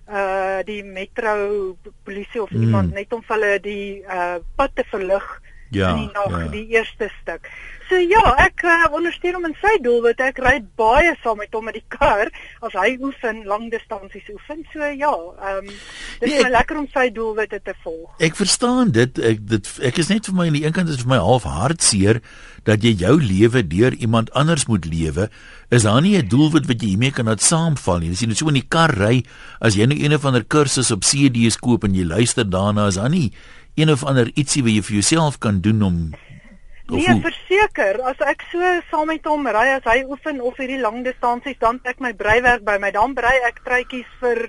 [0.08, 2.62] uh die metro polisie of Mm.
[2.62, 6.48] iemand net om hulle die uh pad te verlig Ja, in die nag, ja.
[6.52, 7.50] die eerste stuk.
[7.86, 10.18] So ja, ek uh, ondersteun hom in sy doelwit.
[10.22, 12.32] Ek ry baie saam met hom met die kar
[12.66, 14.64] as hy oefen, lang distansies oefen.
[14.72, 15.70] So ja, ehm um,
[16.18, 18.10] dit is Nee, lekker om sy doelwitte te volg.
[18.18, 19.20] Ek verstaan dit.
[19.22, 21.46] Ek dit ek is net vir my aan die een kant is vir my half
[21.46, 22.20] hartseer
[22.66, 25.28] dat jy jou lewe deur iemand anders moet lewe.
[25.70, 28.10] Is daar nie 'n doelwit wat jy hiermee kan laat saamval nie?
[28.10, 29.22] Jy net so in die kar ry,
[29.60, 32.98] as jy nou een of ander kursus op CD's koop en jy luister daarna, is
[32.98, 33.30] daar nie
[33.76, 35.98] een of ander ietsie wat jy vir jouself kan doen om
[36.86, 40.78] of Nee, verseker, as ek so saam met hom ry as hy oefen of hierdie
[40.78, 42.92] lang distansies, dan ek my breiwerk by my.
[42.94, 44.46] Dan brei ek truitjies vir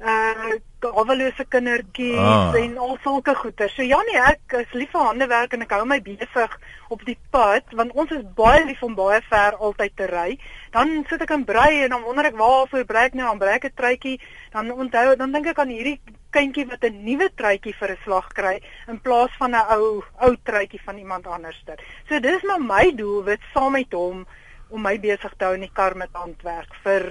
[0.00, 2.54] uh hawelose kindertjies Ah.
[2.56, 3.70] en al sulke goeder.
[3.70, 7.18] So ja nee, ek is lief vir handewerk en ek hou my besig op die
[7.30, 10.38] pad want ons is baie lief om baie ver altyd te ry.
[10.72, 13.26] Dan sit ek en brei en dan wonder ek waarvoor brei ek nou?
[13.28, 14.20] Dan brei ek 'n truitjie,
[14.52, 18.28] dan onthou dan dink ek aan hierdie kindjie wat 'n nuwe truitjie vir 'n slag
[18.32, 21.76] kry in plaas van 'n ou ou truitjie van iemand anderster.
[22.08, 24.26] So dis maar my doelwit saam met hom
[24.70, 27.02] om my besig te hou in die kar met handwerk vir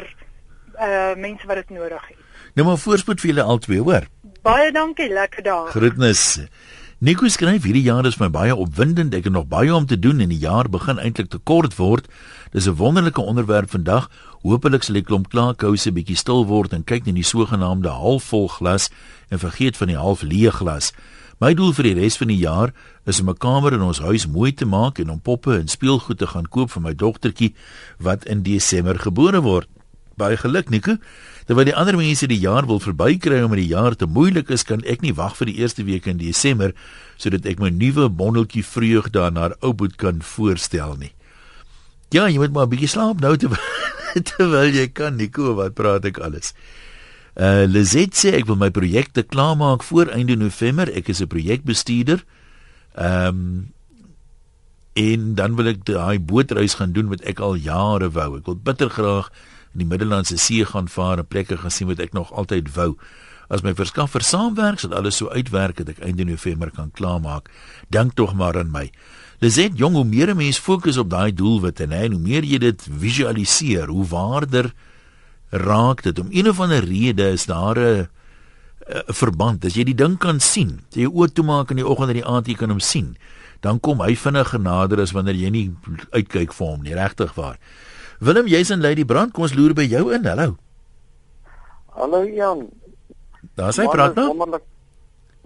[0.80, 2.18] uh mense wat dit nodig het.
[2.56, 4.08] Nou maar voorspoed vir julle albei, hoor.
[4.42, 5.72] Baie dankie, lekker dag.
[5.76, 6.40] Groetnis.
[7.00, 9.14] Nico skryf hierdie jaar is my baie opwindend.
[9.16, 12.10] Ek het nog baie om te doen en die jaar begin eintlik te kort word.
[12.52, 14.10] Dis 'n wonderlike onderwerp vandag.
[14.42, 18.90] Hoopelik sal die klomp klaarkouse bietjie stil word en kyk na die sogenaamde halfvol glas
[19.30, 20.92] en vergeet van die half leë glas.
[21.40, 22.74] My doel vir die res van die jaar
[23.06, 26.18] is om 'n kamer in ons huis mooi te maak en om poppe en speelgoed
[26.18, 27.54] te gaan koop vir my dogtertjie
[28.00, 29.68] wat in Desember gebore word.
[30.20, 30.98] Baie geluk Nico.
[31.48, 34.84] Terwyl die ander mense die jaar wil verbykry omdat die jaar te moeilik is, kan
[34.86, 36.76] ek nie wag vir die eerste week in Desember
[37.20, 41.14] sodat ek my nuwe bondeltjie vreugde aan haar ouboet kan voorstel nie.
[42.14, 43.66] Ja, jy moet maar 'n bietjie slaap nou terwyl,
[44.30, 46.54] terwyl jy kan Nico, wat praat ek alles.
[47.40, 50.90] Uh Lizet sê ek wil my projekte klaarmaak voor einde November.
[50.92, 52.24] Ek is 'n projekbestuurder.
[52.96, 53.74] Ehm um,
[55.00, 58.38] en dan wil ek daai bootreis gaan doen wat ek al jare wou.
[58.38, 59.30] Ek wil bitter graag
[59.74, 62.96] in die Middellandse See gaan vaar en plekke gaan sien wat ek nog altyd wou.
[63.50, 67.50] As my verskaffer saamwerk, sal alles so uitwerk dat ek einde November kan klaarmaak.
[67.90, 68.90] Dink tog maar aan my.
[69.42, 72.58] Lizet, jong, hoe meer 'n mens fokus op daai doelwitte, hè, en hoe meer jy
[72.58, 74.74] dit visualiseer, hoe waarder
[75.50, 76.20] raak dit.
[76.20, 78.10] Om een of ander rede is daar 'n
[79.08, 79.66] verband.
[79.66, 82.16] As jy die ding kan sien, as jy jou oë toemaak in die oggend en
[82.22, 83.18] die aand jy kan hom sien,
[83.62, 85.68] dan kom hy vinniger nader as wanneer jy nie
[86.12, 87.58] uitkyk vir hom nie, regtig waar.
[88.20, 90.26] Willem, jy's in Lady Brand, kom ons loer by jou in.
[90.28, 90.58] Hallo.
[91.96, 92.66] Hallo Jan.
[93.56, 94.34] Daar sê praat dit is nou.
[94.36, 94.66] Wonderlik.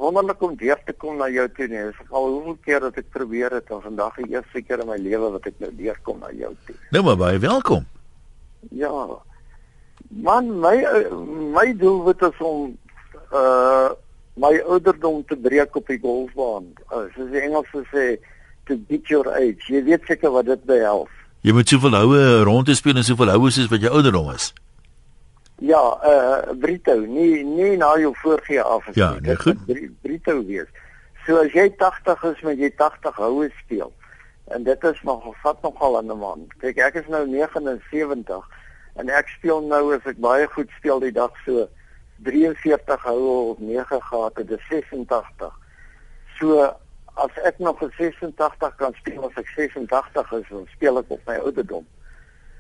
[0.02, 1.68] Wonderlik om weer te kom na jou toe.
[1.70, 4.90] Nee, dis al hoeveel keer dat ek probeer het en vandag die eerste keer in
[4.90, 6.78] my lewe wat ek nou weer kom na jou toe.
[6.98, 7.86] Nou maar baie welkom.
[8.74, 8.92] Ja.
[10.10, 10.76] Man, my
[11.54, 12.74] my doelwit is om
[13.30, 13.94] uh
[14.34, 16.72] my ouderdom te breek op die golfbaan.
[16.90, 18.06] Uh, soos die Engelse sê
[18.66, 19.70] to beat your age.
[19.70, 21.22] Jy weet seker wat dit behels.
[21.44, 24.54] Jy moet soveel houe rond te speel en soveel houe soos wat jou ouderdom is.
[25.64, 29.22] Ja, uh Brito, nie nie na jou voorgee af as Ja, nie.
[29.22, 30.00] nee, Dit goed.
[30.02, 30.68] Brito wees.
[31.26, 33.92] So as jy 80 is, moet jy 80 houe speel.
[34.52, 36.48] En dit is nog vat nogal aan 'n man.
[36.60, 38.44] Kyk, ek is nou 79
[38.96, 41.68] en ek speel nou as ek baie goed speel die dag so
[42.24, 45.52] 43 houe of 9 gehad het, dis 86.
[46.40, 46.74] So
[47.16, 51.22] as ek nog vir 86 kan speel as ek 86 is, dan speel ek op
[51.28, 51.86] my ouderdom.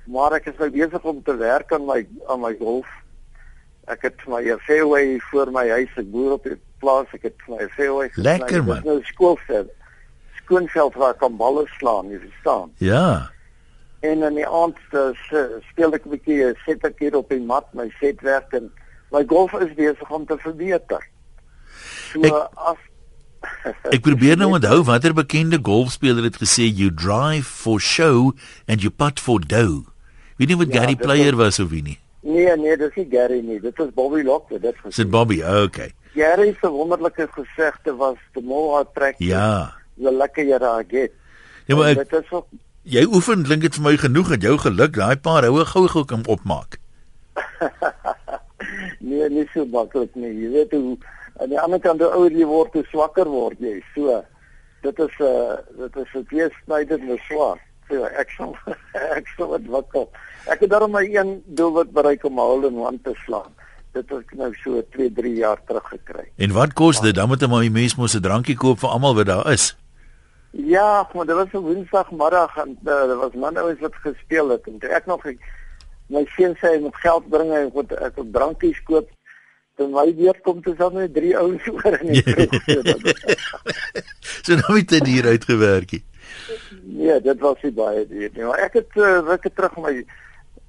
[0.05, 2.87] Maar ek is nou besig om te werk aan my aan my golf.
[3.87, 7.67] Ek het my fairway voor my huis, ek boer op die plaas, ek het my
[7.75, 8.75] fairway Lekker, man.
[8.75, 9.69] Dis nou skoolveld.
[10.43, 12.71] Skoonveld waar ek kan balle slaan, jy verstaan.
[12.77, 13.29] Ja.
[14.03, 17.39] En in die aand s- speel ek 'n bietjie, uh, sit ek hier op die
[17.39, 18.71] mat, my set werk en
[19.11, 21.03] my golf is besig om te verbeter.
[22.11, 22.77] So Ek- as
[23.91, 28.31] Ek probeer nou onthou watter bekende golfspeler het gesê you drive for show
[28.67, 29.83] and you putt for dough.
[30.37, 31.99] Weet nie wat Ja, Gary Player was of wie nie.
[32.23, 33.59] Nee, nee, dis nie Gary nie.
[33.59, 34.93] Dit is Bobby Lockwood, dit gesê.
[34.95, 35.91] Sit Bobby, okay.
[36.15, 39.73] Gary se wonderlike gesegde was the more I practice, Ja.
[39.97, 41.11] the luckier I get.
[41.67, 42.47] Ja, maar ek, dit is ook
[42.83, 46.25] jy oefen klink dit vir my genoeg dat jou geluk daai paar houe gou-gou kan
[46.27, 46.79] opmaak.
[48.99, 50.31] nee, nie so maklik nie.
[50.43, 50.97] Jy weet hoe
[51.41, 53.81] aan die ander kant hoe ouer jy word, hoe swakker word jy.
[53.95, 54.23] So
[54.83, 57.59] dit is 'n uh, dit is 'n teesnyder met swaar.
[57.89, 58.55] So ek sal
[59.17, 60.09] ek sal dit wakkel.
[60.45, 63.51] Ek het daarom my een doelwit bereik om 'n hole in one te slaan.
[63.93, 66.25] Dit het ek nou so 2, 3 jaar terug gekry.
[66.37, 67.15] En wat kos dit?
[67.15, 69.77] Dan moet 'n mens mens mos 'n drankie koop vir almal wat daar is.
[70.51, 74.79] Ja, maar dit was 'n Woensdagmiddag en uh, dit was manouers wat gespeel het en
[74.79, 75.23] ek nog
[76.07, 79.09] my seun sê hy moet geld bring en ek moet ek moet drankies koop.
[79.75, 82.53] Dan my weer kom te dan net drie ouens oor in die kroeg.
[84.45, 85.95] so nou het dit hier uitgewerk.
[86.81, 89.95] Nee, dit was nie baie duur nie, maar ek het uh, weke terug my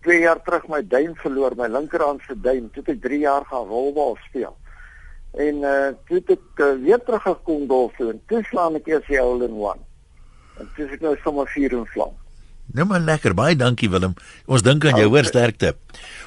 [0.04, 2.68] 2 jaar terug my duim verloor, my linkerhand se duim.
[2.72, 4.56] Toe ek 3 jaar gaan rolbal speel.
[5.34, 9.20] En uh toe het ek uh, weer teruggekom daarso en toe slaan ek eers die
[9.20, 9.80] hole in one.
[10.60, 12.12] En toe is ek nou sommer vier in vlam.
[12.72, 13.34] Nou maar lekker.
[13.34, 14.14] Baie dankie Willem.
[14.46, 15.76] Ons dink aan jou hoor sterkte.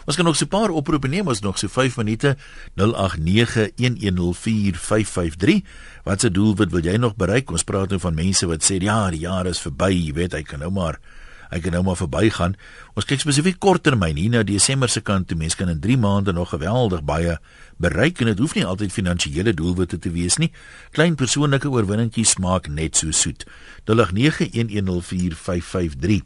[0.06, 1.28] Ons kan nog so 'n paar oproepe neem.
[1.28, 2.38] Ons nog so 5 minute
[2.76, 5.62] 0891104553.
[6.04, 7.52] Wat se doel wat wil jy nog bereik?
[7.52, 10.42] Ons praat nou van mense wat sê ja, die jaar is verby, jy weet, hy
[10.42, 11.00] kan nou maar
[11.50, 12.56] hy kan nou maar verbygaan.
[12.96, 15.38] Ons kyk spesifiek korttermyn hier na Desember se kant toe.
[15.38, 17.40] Mense kan in 3 maande nog geweldig baie
[17.78, 20.52] bereik en dit hoef nie altyd finansiële doelwitte te wees nie.
[20.92, 23.46] Klein persoonlike oorwinningkies maak net so soet.
[23.86, 26.22] 0891104553.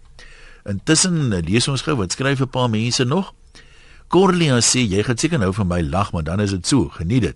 [0.71, 3.33] Intussen lees ons gou wat skryf 'n paar mense nog.
[4.07, 6.89] Corlia sê jy gaan seker nou van my lag, maar dan is dit so.
[6.89, 7.35] Geniet dit.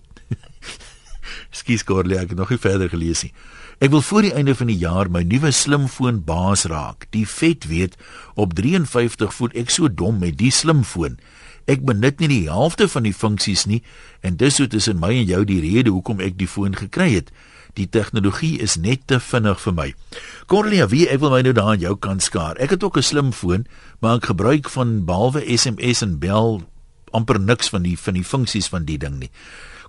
[1.50, 3.32] Skus Corlia, ek nog nie verder gelees nie.
[3.78, 7.04] Ek wil voor die einde van die jaar my nuwe slimfoon baas raak.
[7.12, 7.96] Die vet weet
[8.34, 11.18] op 53 voet ek so dom met die slimfoon.
[11.66, 13.82] Ek benut nie die helfte van die funksies nie
[14.24, 17.28] en dis so tussen my en jou die rede hoekom ek die foon gekry het.
[17.76, 19.88] Die tegnologie is net te vinnig vir my.
[20.48, 22.56] Corlia, wie ek wil my nou daar aan jou kant skaar.
[22.56, 23.66] Ek het ook 'n slimfoon,
[24.00, 26.62] maar ek gebruik van behalwe SMS en bel
[27.12, 29.30] amper niks van die van die funksies van die ding nie.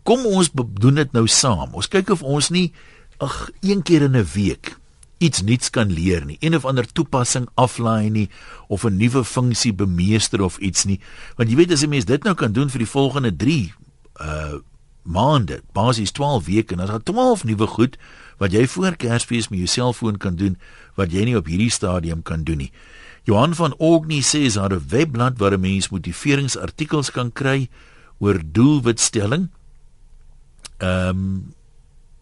[0.03, 1.73] Kom ons doen dit nou saam.
[1.73, 2.73] Ons kyk of ons nie
[3.17, 4.77] ag een keer in 'n week
[5.17, 6.37] iets nuuts kan leer nie.
[6.39, 8.29] Een of ander toepassing aflaai nie
[8.67, 10.99] of 'n nuwe funksie bemeester of iets nie.
[11.35, 13.73] Want jy weet as 'n mens dit nou kan doen vir die volgende 3
[14.21, 14.53] uh
[15.07, 17.97] maande, basies 12 weke en dan het 12 nuwe goed
[18.37, 20.57] wat jy voor Kersfees met jou selfoon kan doen
[20.95, 22.71] wat jy nie op hierdie stadium kan doen nie.
[23.23, 27.69] Johan van Ogni sê daar 'n webblad waar 'n mens motiveringsartikels kan kry
[28.19, 29.49] oor doelwitstelling.
[30.77, 31.53] Ehm um,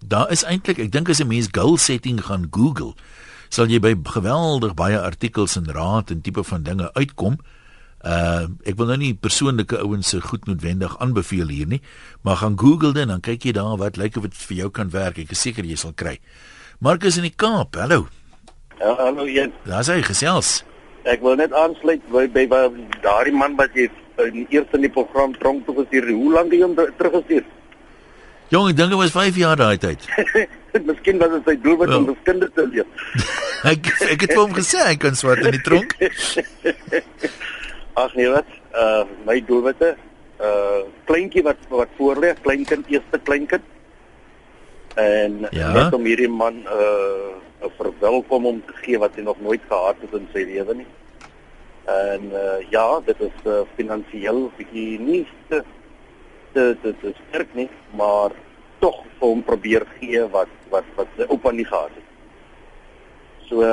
[0.05, 2.93] daar is eintlik, ek dink as 'n mens goal setting gaan Google,
[3.49, 7.39] sal jy by geweldig baie artikels en raad en tipe van dinge uitkom.
[8.05, 11.81] Uh ek wil nou nie persoonlike ouens se goed noodwendig aanbeveel hier nie,
[12.21, 14.69] maar gaan Google dit en dan kyk jy daar wat lyk of dit vir jou
[14.69, 15.17] kan werk.
[15.17, 16.19] Ek is seker jy sal kry.
[16.79, 17.75] Markus in die Kaap.
[17.75, 18.07] Hallo.
[18.79, 19.53] Ja, hallo Jan.
[19.65, 20.63] Daar's hy gesels.
[21.05, 22.61] Ek wil net aansluit by by, by
[23.01, 23.89] daardie man wat jy
[24.21, 26.11] in die eerste in die program tronk toe gestuur.
[26.13, 27.45] Hoe lank het jy hom teruggestuur?
[28.55, 30.03] Jong, ek dink dit was 5 jaar daai tyd.
[30.87, 32.11] Miskien was dit sy doelwit om Wel.
[32.13, 32.87] ons kinders te leer.
[33.73, 35.95] ek ek het vir hom gesê hy kan swat in die tronk.
[38.03, 38.47] Ag nee wat?
[38.75, 39.93] Uh my doelwitte,
[40.43, 43.65] uh kleintjie wat wat voorlê, kleinkind, eerste kleinkind.
[44.99, 45.71] En Ja.
[45.75, 49.99] net om hierdie man uh 'n verwelkom om te gee wat hy nog nooit gehad
[50.03, 50.87] het in sy lewe nie.
[51.91, 55.63] En uh ja, dit is uh, finansiëel bietjie nie te
[56.53, 58.31] te te, te sterk nie, maar
[58.85, 62.07] tog vir hom probeer gee wat wat wat sy oupa nie gehad het.
[63.49, 63.63] So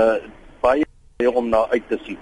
[0.64, 2.20] baie om na uit te sien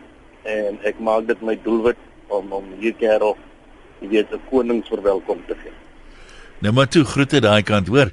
[0.51, 2.01] en ek maak dit my doelwit
[2.33, 3.37] om om hier kerel
[4.01, 5.77] jy weet 'n koningsverwelkom te gee.
[6.61, 8.13] Nou maar toe groete daai kant hoor.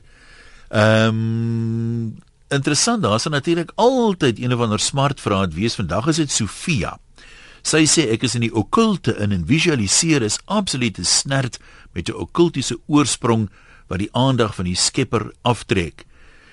[0.69, 2.17] Ehm um,
[2.49, 5.75] interessant, daar's natuurlik altyd een of ander smart vraat wees.
[5.75, 6.97] Vandag is dit Sofia.
[7.61, 11.59] Sy sê ek is in die okkulte in en visualiseer is absolute snert
[11.93, 13.49] met 'n okkultiese oorsprong
[13.87, 16.05] wat die aandag van die Skepper aftrek.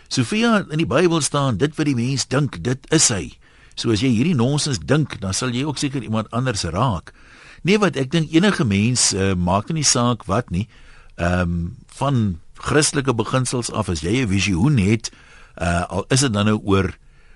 [0.09, 3.35] Sofia in die Bybel staan dit wat die mens dink, dit is hy.
[3.75, 7.13] So as jy hierdie nonsens dink, dan sal jy ook seker iemand anders raak.
[7.65, 10.69] Nee wat ek dink enige mens uh, maak nie saak wat nie.
[11.17, 15.11] Ehm um, van Christelike beginsels af as jy 'n visioen het,
[15.63, 16.91] uh, al is dit dan nou oor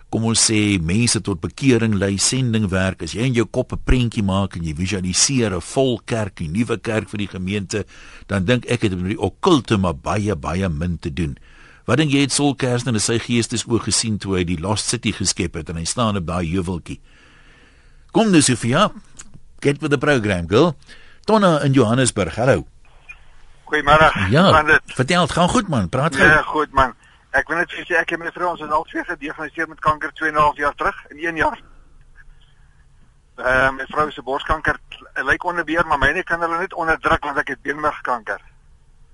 [0.09, 4.23] kom ons sê mense tot bekering lei, sendingwerk, as jy in jou kop 'n prentjie
[4.23, 7.85] maak en jy visualiseer 'n vol kerk, 'n nuwe kerk vir die gemeente,
[8.27, 11.37] dan dink ek dit het met die okkulte maar baie baie min te doen.
[11.87, 15.13] Wat dink jy het Saul Kersner in sy geestesoog gesien toe hy die Lost City
[15.13, 17.01] geskep het en hy staan op daai heuweltjie?
[18.13, 18.91] Kom nou Sofia,
[19.61, 20.77] get with the program, girl.
[21.25, 22.37] Donna in Johannesburg.
[22.37, 22.67] Hallo.
[23.69, 24.13] Goeiemôre.
[24.31, 24.65] Ja,
[24.97, 26.29] vertel, gaan goed man, praat gou.
[26.29, 26.95] Ja, goed man.
[27.37, 30.13] Ek wil net sê ek en my vrou ons is al twee gediagnoseer met kanker
[30.17, 31.59] 2 en 'n half jaar terug in 1 jaar.
[33.39, 34.79] Ehm uh, my vrou se borskanker
[35.15, 38.41] lyk onderbeheer, maar myne kan hulle net onderdruk want ek het beenmergkanker.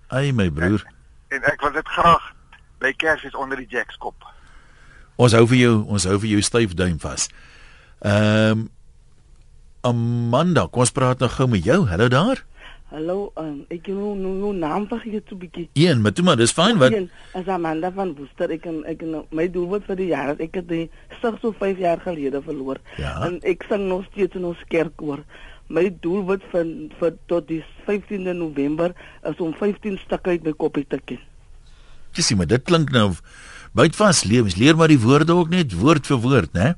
[0.09, 0.85] Ai my broer.
[1.29, 2.33] En ek wil dit graag
[2.79, 4.15] by Kersfees onder die Jacks kop.
[5.17, 7.29] Ons hou vir jou, ons hou vir jou styf duim vas.
[8.01, 8.71] Ehm um,
[9.85, 11.83] Amanda, kom ons praat nou gou met jou.
[11.89, 12.41] Hallo daar.
[12.93, 15.71] Hallo, um, ek het nou nou naam vergeet so bietjie.
[15.73, 19.03] Een, maar toe maar dis fyn wat Een, As Amanda van Woester, ek en ek
[19.07, 20.85] en my doelwit vir die jaar, is ek het die
[21.23, 22.83] sig so 5 jaar gelede verloor.
[23.01, 23.17] Ja.
[23.27, 25.25] En ek sing nog steeds in ons kerkkoor.
[25.73, 26.69] My doelwit vir
[27.01, 28.93] vir tot die 15de November
[29.25, 31.23] is om 15 stukke uit my koppie te ken.
[32.15, 33.09] jy sien maar dit klink nou
[33.75, 34.55] byt vas lewens.
[34.61, 36.75] Leer maar die woorde ook net woord vir woord, né?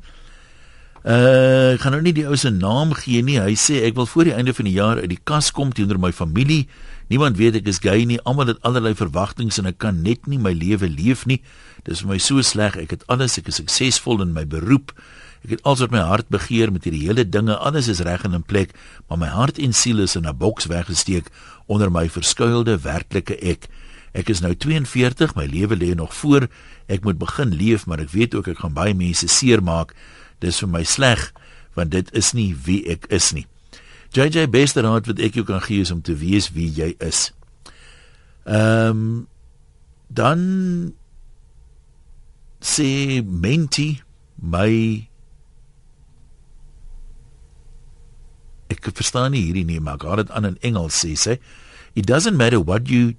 [1.06, 3.36] Uh, ek gaan nou nie die ou se naam gee nie.
[3.38, 6.00] Hy sê ek wil voor die einde van die jaar uit die kas kom teenoor
[6.02, 6.64] my familie.
[7.06, 8.18] Niemand weet ek is gay nie.
[8.26, 11.38] Almal het allerlei verwagtinge en ek kan net nie my lewe leef nie.
[11.86, 12.74] Dis vir my so sleg.
[12.82, 14.90] Ek het alles, ek is suksesvol in my beroep.
[15.46, 17.54] Ek het alles wat my hart begeer met hierdie hele dinge.
[17.54, 18.74] Alles is reg en in plek,
[19.06, 21.30] maar my hart en siel is in 'n boks weggesteek
[21.70, 23.70] onder my verskuilde werklike ek.
[24.12, 26.48] Ek is nou 42, my lewe lê nog voor.
[26.88, 29.94] Ek moet begin leef, maar ek weet ook ek gaan baie mense seermaak.
[30.40, 31.30] Dis vir my sleg
[31.76, 33.44] want dit is nie wie ek is nie.
[34.16, 37.30] JJ beste raad wat ek jou kan gee is om te weet wie jy is.
[38.44, 39.26] Ehm um,
[40.06, 40.40] dan
[42.62, 44.00] sê Menti
[44.40, 44.70] my
[48.72, 51.38] ek verstaan nie hierdie nie maar gaan dit aan in Engels sê sê
[51.94, 53.14] it doesn't matter what you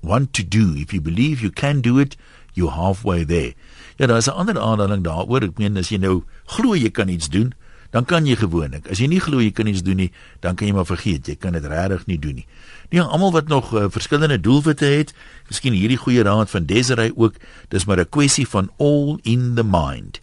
[0.00, 2.16] want to do if you believe you can do it
[2.54, 3.54] you halfway there
[3.98, 7.28] ja daar's 'n ander aanhaling daaroor ek meen as jy nou glo jy kan iets
[7.28, 7.54] doen
[7.90, 8.84] dan kan jy gewoonlik.
[8.92, 11.36] As jy nie glo jy kan iets doen nie dan kan jy maar vergeet jy
[11.40, 12.46] kan dit regtig nie doen nie.
[12.90, 15.14] Nee almal wat nog uh, verskillende doelwitte het
[15.48, 19.64] miskien hierdie goeie raad van Desiree ook dis maar 'n kwessie van all in the
[19.64, 20.20] mind.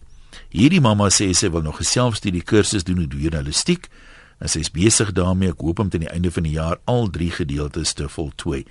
[0.50, 3.88] Hierdie mamma sê sy wil nog 'n selfstudie kursus doen oor journalistiek
[4.38, 5.48] en sy is besig daarmee.
[5.48, 8.64] Ek hoop om teen die einde van die jaar al drie gedeeltes te voltooi.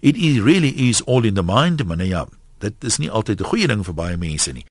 [0.00, 2.26] It is really is all in the mind maar nou ja
[2.58, 4.64] dit is nie altyd 'n goeie ding vir baie mense nie